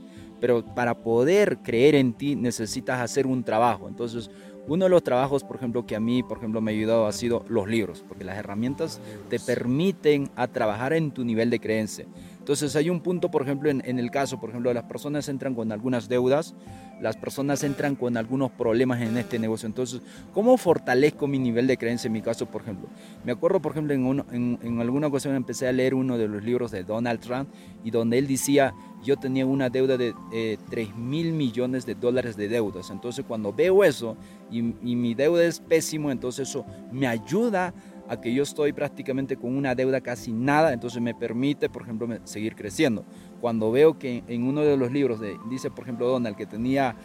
Pero 0.41 0.65
para 0.65 0.95
poder 0.95 1.59
creer 1.59 1.95
en 1.95 2.15
ti 2.15 2.37
necesitas 2.37 3.01
hacer 3.01 3.27
un 3.27 3.45
trabajo. 3.45 3.87
Entonces, 3.87 4.31
uno 4.67 4.85
de 4.85 4.91
los 4.91 5.03
trabajos, 5.03 5.45
por 5.45 5.57
ejemplo, 5.57 5.87
que 5.87 5.97
a 5.97 6.01
mí, 6.01 6.23
por 6.23 6.39
ejemplo, 6.39 6.61
me 6.61 6.71
ha 6.71 6.75
ayudado 6.75 7.07
ha 7.07 7.13
sido 7.13 7.45
los 7.49 7.69
libros, 7.69 8.05
porque 8.07 8.25
las 8.25 8.37
herramientas 8.37 9.01
te 9.29 9.41
permiten 9.41 10.31
a 10.37 10.49
trabajar 10.49 10.93
en 10.93 11.11
tu 11.11 11.25
nivel 11.25 11.51
de 11.51 11.61
creencia. 11.61 12.07
Entonces 12.51 12.75
hay 12.75 12.91
un 12.91 12.99
punto, 12.99 13.31
por 13.31 13.43
ejemplo, 13.43 13.71
en, 13.71 13.99
el 14.01 14.11
caso, 14.11 14.41
por 14.41 14.51
ejemplo, 14.51 14.75
las 14.75 14.83
personas 14.83 15.29
entran 15.29 15.55
con 15.55 15.71
algunas 15.71 16.09
deudas, 16.09 16.57
las 17.01 17.17
personas 17.17 17.63
entran 17.63 17.95
con 17.95 18.17
algunos 18.17 18.51
problemas 18.51 19.01
en 19.03 19.17
este 19.19 19.39
negocio. 19.39 19.69
Entonces, 19.69 20.01
¿cómo 20.35 20.57
fortalezco 20.57 21.29
mi 21.29 21.39
nivel 21.39 21.69
de 21.69 21.77
creencia 21.77 22.09
en 22.09 22.13
mi 22.13 22.23
caso, 22.23 22.47
por 22.47 22.63
ejemplo? 22.63 22.89
Me 23.25 23.31
acuerdo, 23.31 23.63
por 23.63 23.71
ejemplo, 23.71 23.95
en, 23.95 24.59
en, 24.61 24.81
alguna 24.81 25.07
ocasión 25.07 25.37
empecé 25.37 25.69
a 25.69 25.73
leer 25.73 25.95
uno 25.95 26.19
de 26.19 26.27
los 26.27 26.43
libros 26.43 26.73
de 26.73 26.83
Donald 26.83 27.21
Trump 27.21 27.49
y 27.85 27.93
donde 27.93 28.19
él 28.19 28.27
decía, 28.27 28.75
yo 29.05 29.17
tenía 29.17 29.47
una 29.47 29.71
deuda 29.71 29.97
de 29.97 30.13
eh, 30.33 30.59
3 30.71 30.97
mil 30.97 31.33
millones 31.33 31.87
de 31.87 31.95
dólares 31.95 32.37
de 32.37 32.49
deudas. 32.49 32.91
Entonces, 32.91 33.25
cuando 33.29 33.53
veo 33.53 33.85
eso 33.85 34.17
y, 34.51 34.59
y 34.59 34.97
mi 34.97 35.15
deuda 35.15 35.45
es 35.45 35.61
pésimo, 35.61 36.11
entonces 36.11 36.49
eso 36.49 36.67
me 36.91 37.07
ayuda 37.07 37.69
a 37.69 37.75
que 38.19 38.33
yo 38.33 38.43
estoy 38.43 38.73
prácticamente 38.73 39.37
con 39.37 39.57
una 39.57 39.75
deuda 39.75 40.01
casi 40.01 40.33
nada, 40.33 40.73
entonces 40.73 41.01
me 41.01 41.15
permite, 41.15 41.69
por 41.69 41.83
ejemplo, 41.83 42.09
seguir 42.25 42.57
creciendo. 42.57 43.05
cuando 43.41 43.71
veo 43.71 43.99
que 43.99 44.25
en 44.27 44.43
uno 44.43 44.63
de 44.63 44.77
los 44.77 44.91
libros 44.91 45.21
de, 45.21 45.39
dice, 45.49 45.71
por 45.71 45.85
ejemplo, 45.85 46.09
Donald, 46.09 46.37
que 46.37 46.47
tenía 46.47 46.97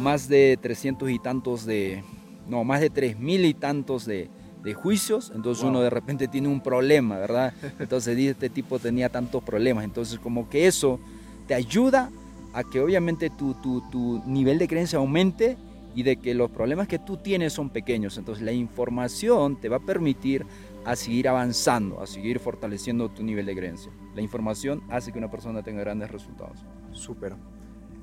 más 0.00 0.28
de 0.28 0.58
300 0.60 1.10
y 1.10 1.18
tantos 1.18 1.66
de, 1.66 2.02
no, 2.48 2.64
más 2.64 2.80
de 2.80 2.90
3 2.90 3.18
mil 3.18 3.44
y 3.44 3.54
tantos 3.54 4.06
de, 4.06 4.30
de 4.62 4.74
juicios, 4.74 5.32
entonces 5.34 5.64
uno 5.64 5.80
de 5.80 5.90
repente 5.90 6.28
tiene 6.28 6.48
un 6.48 6.60
problema, 6.60 7.18
¿verdad? 7.18 7.52
Entonces 7.78 8.18
este 8.18 8.48
tipo 8.48 8.78
tenía 8.78 9.08
tantos 9.08 9.42
problemas, 9.42 9.84
entonces 9.84 10.18
como 10.18 10.48
que 10.48 10.66
eso 10.66 11.00
te 11.46 11.54
ayuda 11.54 12.10
a 12.54 12.64
que 12.64 12.80
obviamente 12.80 13.30
tu, 13.30 13.54
tu, 13.54 13.82
tu 13.90 14.22
nivel 14.26 14.58
de 14.58 14.68
creencia 14.68 14.98
aumente 14.98 15.56
y 15.94 16.02
de 16.02 16.16
que 16.16 16.34
los 16.34 16.50
problemas 16.50 16.88
que 16.88 16.98
tú 16.98 17.16
tienes 17.16 17.52
son 17.52 17.70
pequeños. 17.70 18.18
Entonces 18.18 18.44
la 18.44 18.52
información 18.52 19.60
te 19.60 19.68
va 19.68 19.76
a 19.76 19.80
permitir 19.80 20.46
a 20.84 20.96
seguir 20.96 21.28
avanzando, 21.28 22.00
a 22.00 22.06
seguir 22.06 22.38
fortaleciendo 22.38 23.08
tu 23.08 23.22
nivel 23.22 23.46
de 23.46 23.54
creencia. 23.54 23.92
La 24.14 24.22
información 24.22 24.82
hace 24.88 25.12
que 25.12 25.18
una 25.18 25.30
persona 25.30 25.62
tenga 25.62 25.80
grandes 25.80 26.10
resultados. 26.10 26.64
Súper. 26.92 27.34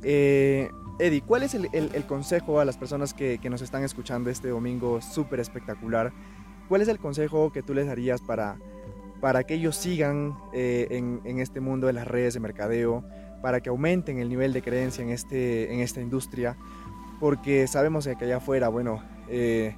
Eh, 0.04 0.70
Eddie, 0.98 1.22
¿cuál 1.22 1.44
es 1.44 1.54
el, 1.54 2.06
consejo 2.08 2.60
a 2.60 2.66
las 2.66 2.78
personas 2.78 3.14
que, 3.14 3.38
que 3.40 3.50
nos 3.50 3.62
están 3.62 3.84
escuchando 3.84 4.30
este 4.30 4.50
domingo 4.50 5.02
súper 5.02 5.40
espectacular? 5.40 6.12
¿Cuál 6.68 6.82
es 6.82 6.88
el 6.88 7.00
consejo 7.00 7.52
que 7.52 7.64
tú 7.64 7.74
les 7.74 7.88
darías 7.88 8.22
para, 8.22 8.58
para 9.22 9.44
que 9.44 9.56
ellos 9.56 9.76
sigan 9.76 10.38
eh, 10.54 10.88
en, 10.92 11.22
en, 11.26 11.40
este 11.40 11.62
mundo 11.62 11.88
de 11.88 11.94
las 11.94 12.08
redes 12.08 12.34
de 12.34 12.40
mercadeo, 12.40 13.04
para 13.42 13.62
que 13.62 13.70
aumenten 13.70 14.20
el 14.20 14.30
nivel 14.30 14.54
de 14.54 14.62
creencia 14.62 15.04
en, 15.04 15.10
este, 15.10 15.74
en 15.74 15.80
esta 15.80 16.02
industria? 16.02 16.58
Porque 17.20 17.68
sabemos 17.68 18.08
que 18.08 18.26
allá 18.26 18.38
afuera, 18.38 18.70
bueno, 18.70 19.04
eh, 19.28 19.76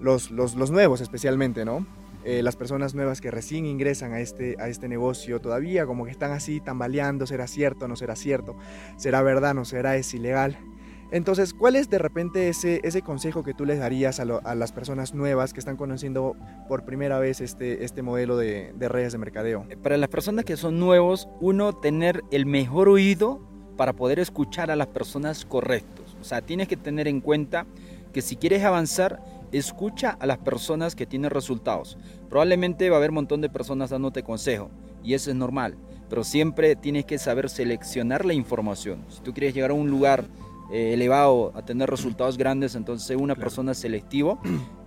los, 0.00 0.30
los, 0.30 0.54
los 0.54 0.70
nuevos 0.70 1.00
especialmente, 1.00 1.64
¿no? 1.64 1.86
Eh, 2.24 2.42
las 2.42 2.56
personas 2.56 2.94
nuevas 2.94 3.20
que 3.20 3.30
recién 3.30 3.66
ingresan 3.66 4.14
a 4.14 4.20
este, 4.20 4.56
a 4.58 4.68
este 4.68 4.88
negocio 4.88 5.40
todavía 5.40 5.84
como 5.84 6.06
que 6.06 6.10
están 6.10 6.32
así 6.32 6.58
tambaleando, 6.58 7.26
será 7.26 7.46
cierto, 7.46 7.86
no 7.86 7.96
será 7.96 8.16
cierto, 8.16 8.56
será 8.96 9.20
verdad, 9.20 9.54
no 9.54 9.66
será, 9.66 9.96
es 9.96 10.14
ilegal. 10.14 10.56
Entonces, 11.10 11.52
¿cuál 11.52 11.76
es 11.76 11.90
de 11.90 11.98
repente 11.98 12.48
ese, 12.48 12.80
ese 12.82 13.02
consejo 13.02 13.44
que 13.44 13.52
tú 13.52 13.66
les 13.66 13.78
darías 13.78 14.20
a, 14.20 14.24
lo, 14.24 14.40
a, 14.46 14.54
las 14.54 14.72
personas 14.72 15.12
nuevas 15.12 15.52
que 15.52 15.60
están 15.60 15.76
conociendo 15.76 16.34
por 16.66 16.86
primera 16.86 17.18
vez 17.18 17.42
este, 17.42 17.84
este 17.84 18.00
modelo 18.00 18.38
de, 18.38 18.72
de 18.74 18.88
redes 18.88 19.12
de 19.12 19.18
mercadeo? 19.18 19.66
Para 19.82 19.98
las 19.98 20.08
personas 20.08 20.46
que 20.46 20.56
son 20.56 20.80
nuevos, 20.80 21.28
uno, 21.40 21.74
tener 21.74 22.22
el 22.30 22.46
mejor 22.46 22.88
oído 22.88 23.46
para 23.76 23.92
poder 23.92 24.18
escuchar 24.18 24.70
a 24.70 24.76
las 24.76 24.86
personas 24.86 25.44
correctas. 25.44 26.03
O 26.24 26.26
sea, 26.26 26.40
tienes 26.40 26.68
que 26.68 26.78
tener 26.78 27.06
en 27.06 27.20
cuenta 27.20 27.66
que 28.14 28.22
si 28.22 28.36
quieres 28.36 28.64
avanzar, 28.64 29.22
escucha 29.52 30.16
a 30.18 30.24
las 30.24 30.38
personas 30.38 30.94
que 30.94 31.04
tienen 31.04 31.30
resultados. 31.30 31.98
Probablemente 32.30 32.88
va 32.88 32.96
a 32.96 32.98
haber 32.98 33.10
un 33.10 33.16
montón 33.16 33.42
de 33.42 33.50
personas 33.50 33.90
dándote 33.90 34.22
consejo 34.22 34.70
y 35.02 35.12
eso 35.12 35.28
es 35.28 35.36
normal, 35.36 35.76
pero 36.08 36.24
siempre 36.24 36.76
tienes 36.76 37.04
que 37.04 37.18
saber 37.18 37.50
seleccionar 37.50 38.24
la 38.24 38.32
información. 38.32 39.04
Si 39.10 39.20
tú 39.20 39.34
quieres 39.34 39.52
llegar 39.52 39.70
a 39.70 39.74
un 39.74 39.90
lugar 39.90 40.24
eh, 40.72 40.94
elevado, 40.94 41.52
a 41.54 41.62
tener 41.62 41.90
resultados 41.90 42.38
grandes, 42.38 42.74
entonces 42.74 43.14
una 43.18 43.34
claro. 43.34 43.40
persona 43.48 43.74
selectivo 43.74 44.38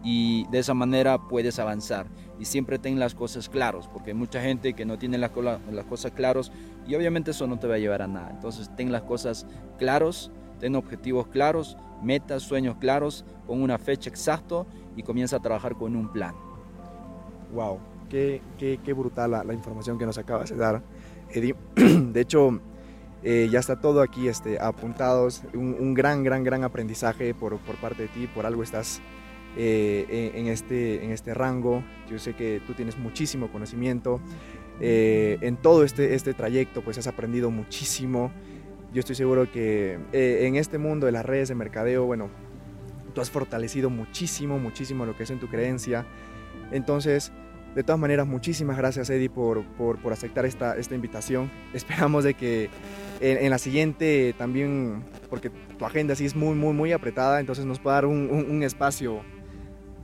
y 0.03 0.48
de 0.48 0.58
esa 0.58 0.74
manera 0.74 1.20
puedes 1.27 1.60
avanzar. 1.60 2.08
Y 2.39 2.46
siempre 2.46 2.79
ten 2.79 2.98
las 2.98 3.13
cosas 3.13 3.48
claras, 3.48 3.88
porque 3.88 4.12
hay 4.12 4.17
mucha 4.17 4.41
gente 4.41 4.74
que 4.74 4.86
no 4.86 4.98
tiene 4.98 5.20
las, 5.20 5.32
las 5.72 5.86
cosas 5.86 6.13
claras 6.13 6.51
y 6.88 6.96
obviamente 6.96 7.32
eso 7.32 7.46
no 7.46 7.60
te 7.60 7.67
va 7.67 7.75
a 7.75 7.79
llevar 7.79 8.01
a 8.01 8.08
nada. 8.08 8.32
Entonces 8.32 8.70
ten 8.75 8.91
las 8.91 9.03
cosas 9.03 9.46
claras, 9.77 10.32
ten 10.59 10.75
objetivos 10.75 11.27
claros, 11.27 11.77
metas, 12.03 12.43
sueños 12.43 12.77
claros, 12.77 13.25
con 13.45 13.61
una 13.61 13.77
fecha 13.77 14.09
exacta 14.09 14.65
y 14.95 15.03
comienza 15.03 15.37
a 15.37 15.39
trabajar 15.39 15.75
con 15.75 15.95
un 15.95 16.11
plan. 16.11 16.35
Wow, 17.53 17.79
qué, 18.09 18.41
qué, 18.57 18.79
qué 18.83 18.93
brutal 18.93 19.31
la, 19.31 19.53
información 19.53 19.97
que 19.97 20.05
nos 20.05 20.17
acabas 20.17 20.49
de 20.49 20.57
dar, 20.57 20.81
Eddie. 21.31 21.55
De 21.75 22.21
hecho, 22.21 22.59
eh, 23.23 23.47
ya 23.51 23.59
está 23.59 23.79
todo 23.79 24.01
aquí 24.01 24.27
este, 24.27 24.59
apuntados, 24.59 25.43
un, 25.53 25.75
un, 25.79 25.93
gran, 25.93 26.23
gran, 26.23 26.43
gran 26.43 26.63
aprendizaje 26.63 27.33
por, 27.33 27.57
por 27.59 27.75
parte 27.75 28.03
de 28.03 28.07
ti, 28.09 28.27
por 28.27 28.45
algo 28.45 28.63
estás 28.63 29.01
eh, 29.59 30.33
en, 30.35 30.47
este, 30.47 31.03
en 31.03 31.11
este 31.11 31.33
rango. 31.33 31.83
Yo 32.07 32.19
sé 32.19 32.35
que 32.35 32.61
tú 32.67 32.73
tienes 32.73 32.97
muchísimo 32.97 33.51
conocimiento. 33.51 34.21
Eh, 34.79 35.39
en 35.41 35.57
todo 35.57 35.83
este, 35.83 36.13
este 36.13 36.35
trayecto, 36.35 36.83
pues 36.83 36.99
has 36.99 37.07
aprendido 37.07 37.49
muchísimo. 37.49 38.31
Yo 38.94 39.00
estoy 39.00 39.15
seguro 39.15 39.51
que 39.51 40.00
eh, 40.13 40.46
en 40.48 40.56
este 40.56 40.77
mundo 40.77 41.06
de 41.06 41.12
las 41.12 41.25
redes 41.25 41.50
de 41.50 41.56
mercadeo, 41.56 42.06
bueno, 42.06 42.29
tú 43.13 43.22
has 43.22 43.29
fortalecido 43.29 43.89
muchísimo, 43.89 44.60
muchísimo 44.60 45.06
lo 45.06 45.15
que 45.15 45.24
es 45.24 45.29
en 45.29 45.39
tu 45.39 45.48
creencia. 45.48 46.06
Entonces, 46.72 47.32
de 47.75 47.84
todas 47.84 48.00
maneras, 48.00 48.25
muchísimas 48.25 48.77
gracias 48.77 49.10
Eddie 49.10 49.29
por, 49.29 49.63
por, 49.75 50.00
por 50.01 50.13
aceptar 50.13 50.46
esta, 50.46 50.77
esta, 50.77 50.96
invitación. 50.96 51.51
Esperamos 51.74 52.24
de 52.24 52.34
que 52.34 52.70
en, 53.20 53.38
en, 53.38 53.50
la 53.50 53.58
siguiente 53.58 54.34
también, 54.38 55.03
porque 55.29 55.50
tu 55.50 55.86
agenda 55.86 56.15
sí 56.15 56.25
es 56.25 56.36
muy, 56.36 56.56
muy, 56.56 56.74
muy 56.74 56.91
apretada, 56.91 57.39
entonces 57.39 57.65
nos 57.65 57.79
pueda 57.79 57.98
dar 57.98 58.06
un, 58.06 58.29
un, 58.32 58.50
un 58.50 58.63
espacio 58.63 59.22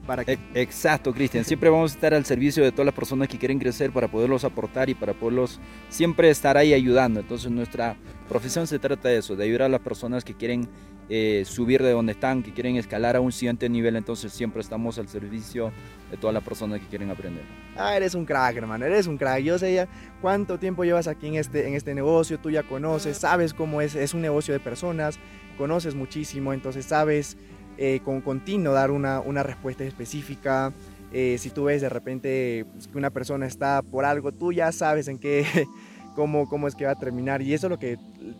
para 0.05 0.25
que... 0.25 0.37
Exacto, 0.53 1.13
Cristian. 1.13 1.45
Siempre 1.45 1.69
vamos 1.69 1.91
a 1.91 1.95
estar 1.95 2.13
al 2.13 2.25
servicio 2.25 2.63
de 2.63 2.71
todas 2.71 2.85
las 2.85 2.95
personas 2.95 3.27
que 3.27 3.37
quieren 3.37 3.59
crecer 3.59 3.91
para 3.91 4.07
poderlos 4.07 4.43
aportar 4.43 4.89
y 4.89 4.93
para 4.93 5.13
poderlos 5.13 5.59
siempre 5.89 6.29
estar 6.29 6.57
ahí 6.57 6.73
ayudando. 6.73 7.19
Entonces 7.19 7.49
nuestra 7.51 7.95
profesión 8.27 8.67
se 8.67 8.79
trata 8.79 9.09
de 9.09 9.17
eso, 9.17 9.35
de 9.35 9.45
ayudar 9.45 9.63
a 9.63 9.69
las 9.69 9.81
personas 9.81 10.23
que 10.23 10.33
quieren 10.33 10.67
eh, 11.09 11.43
subir 11.45 11.83
de 11.83 11.91
donde 11.91 12.13
están, 12.13 12.43
que 12.43 12.53
quieren 12.53 12.75
escalar 12.75 13.15
a 13.15 13.21
un 13.21 13.31
siguiente 13.31 13.69
nivel. 13.69 13.95
Entonces 13.95 14.33
siempre 14.33 14.61
estamos 14.61 14.97
al 14.99 15.07
servicio 15.07 15.71
de 16.11 16.17
todas 16.17 16.33
las 16.33 16.43
personas 16.43 16.79
que 16.79 16.87
quieren 16.87 17.09
aprender. 17.09 17.43
Ah, 17.77 17.95
eres 17.95 18.13
un 18.13 18.25
crack, 18.25 18.57
hermano, 18.57 18.85
eres 18.85 19.07
un 19.07 19.17
crack. 19.17 19.41
Yo 19.43 19.57
sé 19.57 19.73
ya 19.73 19.87
cuánto 20.21 20.59
tiempo 20.59 20.83
llevas 20.83 21.07
aquí 21.07 21.27
en 21.27 21.35
este, 21.35 21.67
en 21.67 21.75
este 21.75 21.93
negocio, 21.93 22.39
tú 22.39 22.49
ya 22.49 22.63
conoces, 22.63 23.17
sabes 23.17 23.53
cómo 23.53 23.81
es, 23.81 23.95
es 23.95 24.13
un 24.13 24.21
negocio 24.21 24.53
de 24.53 24.59
personas, 24.59 25.19
conoces 25.57 25.95
muchísimo, 25.95 26.53
entonces 26.53 26.85
sabes 26.85 27.37
eh, 27.77 27.99
con 28.03 28.21
continuo 28.21 28.73
dar 28.73 28.91
una, 28.91 29.19
una 29.19 29.43
respuesta 29.43 29.83
específica. 29.83 30.71
Eh, 31.11 31.37
si 31.37 31.49
tú 31.51 31.65
ves 31.65 31.81
de 31.81 31.89
repente 31.89 32.65
pues, 32.73 32.87
que 32.87 32.97
una 32.97 33.11
persona 33.11 33.45
está 33.45 33.81
por 33.81 34.05
algo, 34.05 34.31
tú 34.31 34.51
ya 34.51 34.71
sabes 34.71 35.07
en 35.07 35.19
qué, 35.19 35.45
cómo, 36.15 36.47
cómo 36.47 36.67
es 36.67 36.75
que 36.75 36.85
va 36.85 36.91
a 36.91 36.95
terminar. 36.95 37.41
Y 37.41 37.53
eso 37.53 37.67
es 37.67 37.71
lo 37.71 37.79
que, 37.79 37.97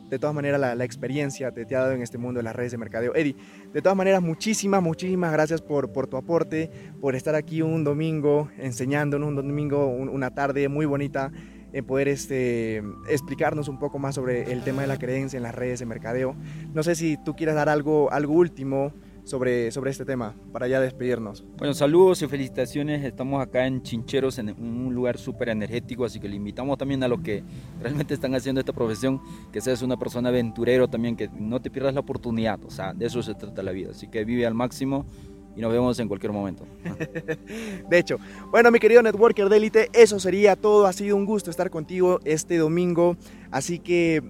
de 0.10 0.20
todas 0.20 0.36
maneras, 0.36 0.60
la, 0.60 0.76
la 0.76 0.84
experiencia 0.84 1.52
te, 1.52 1.66
te, 1.66 1.76
ha 1.76 1.82
dado 1.82 1.94
en 1.94 2.02
este 2.02 2.18
mundo 2.18 2.40
de 2.40 2.44
las 2.44 2.56
redes 2.56 2.72
de 2.72 2.78
mercadeo. 2.78 3.16
Eddie, 3.16 3.36
de 3.74 3.82
todas 3.82 3.98
maneras, 3.98 4.22
muchísimas, 4.22 4.82
muchísimas 4.82 5.32
gracias 5.32 5.62
por, 5.62 5.92
por 5.92 6.08
tu 6.08 6.18
aporte, 6.18 6.72
por 7.02 7.16
estar 7.16 7.36
aquí 7.36 7.62
un 7.62 7.84
domingo 7.84 8.50
enseñándonos, 8.58 9.30
un 9.30 9.36
domingo, 9.36 9.88
un, 9.88 10.10
una 10.10 10.32
tarde 10.32 10.68
muy 10.68 10.86
bonita 10.86 11.32
en 11.74 11.86
poder 11.86 12.08
este, 12.08 12.84
explicarnos 13.10 13.68
un 13.68 13.80
poco 13.80 13.98
más 13.98 14.16
sobre 14.16 14.52
el 14.52 14.64
tema 14.64 14.84
de 14.84 14.88
la 14.88 15.00
creencia 15.00 15.38
en 15.38 15.44
las 15.44 15.56
redes 15.56 15.80
de 15.80 15.88
mercadeo. 15.88 16.36
No 16.74 16.84
sé 16.84 16.96
si 16.96 17.18
tú 17.26 17.36
quieres 17.36 17.56
dar 17.56 17.68
algo, 17.68 18.12
algo 18.12 18.34
último 18.34 18.94
sobre, 19.24 19.72
sobre 19.72 19.92
este 19.92 20.06
tema 20.06 20.36
para 20.52 20.68
ya 20.68 20.80
despedirnos. 20.80 21.44
Bueno, 21.58 21.74
saludos 21.74 22.22
y 22.22 22.28
felicitaciones. 22.28 23.04
Estamos 23.04 23.42
acá 23.42 23.66
en 23.66 23.82
Chincheros, 23.82 24.38
en 24.40 24.50
un 24.50 24.94
lugar 24.94 25.18
súper 25.18 25.50
energético, 25.50 26.06
así 26.06 26.20
que 26.20 26.28
le 26.28 26.36
invitamos 26.36 26.78
también 26.78 27.04
a 27.04 27.08
los 27.08 27.22
que 27.22 27.44
realmente 27.82 28.14
están 28.14 28.36
haciendo 28.36 28.60
esta 28.60 28.74
profesión, 28.74 29.22
que 29.52 29.62
seas 29.62 29.82
una 29.82 29.98
persona 29.98 30.30
aventurero 30.30 30.88
también, 30.88 31.16
que 31.16 31.30
no 31.30 31.62
te 31.62 31.70
pierdas 31.70 31.94
la 31.94 32.02
oportunidad. 32.02 32.64
O 32.66 32.70
sea, 32.70 32.94
de 32.94 33.06
eso 33.06 33.24
se 33.24 33.34
trata 33.36 33.64
la 33.64 33.72
vida. 33.72 33.92
Así 33.92 34.08
que 34.08 34.26
vive 34.26 34.46
al 34.46 34.54
máximo 34.54 35.06
y 35.56 35.62
nos 35.62 35.72
vemos 35.72 36.00
en 36.00 36.08
cualquier 36.08 36.32
momento. 36.32 36.66
de 37.90 38.00
hecho, 38.00 38.18
bueno, 38.52 38.72
mi 38.72 38.80
querido 38.80 39.02
networker 39.02 39.50
de 39.50 39.58
élite, 39.58 39.90
eso 39.94 40.20
sería 40.20 40.56
todo. 40.56 40.86
Ha 40.86 40.94
sido 40.94 41.16
un 41.16 41.26
gusto 41.26 41.50
estar 41.50 41.70
contigo 41.70 42.20
este 42.26 42.58
domingo. 42.58 43.18
Así 43.52 43.80
que 43.80 44.24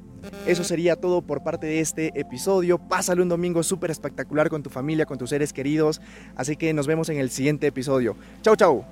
eso 0.45 0.63
sería 0.63 0.95
todo 0.95 1.21
por 1.21 1.43
parte 1.43 1.67
de 1.67 1.79
este 1.79 2.19
episodio. 2.19 2.77
Pásale 2.77 3.21
un 3.21 3.29
domingo 3.29 3.63
súper 3.63 3.91
espectacular 3.91 4.49
con 4.49 4.63
tu 4.63 4.69
familia, 4.69 5.05
con 5.05 5.17
tus 5.17 5.29
seres 5.29 5.53
queridos. 5.53 6.01
Así 6.35 6.55
que 6.55 6.73
nos 6.73 6.87
vemos 6.87 7.09
en 7.09 7.17
el 7.17 7.29
siguiente 7.29 7.67
episodio. 7.67 8.15
Chau, 8.41 8.55
chau. 8.55 8.81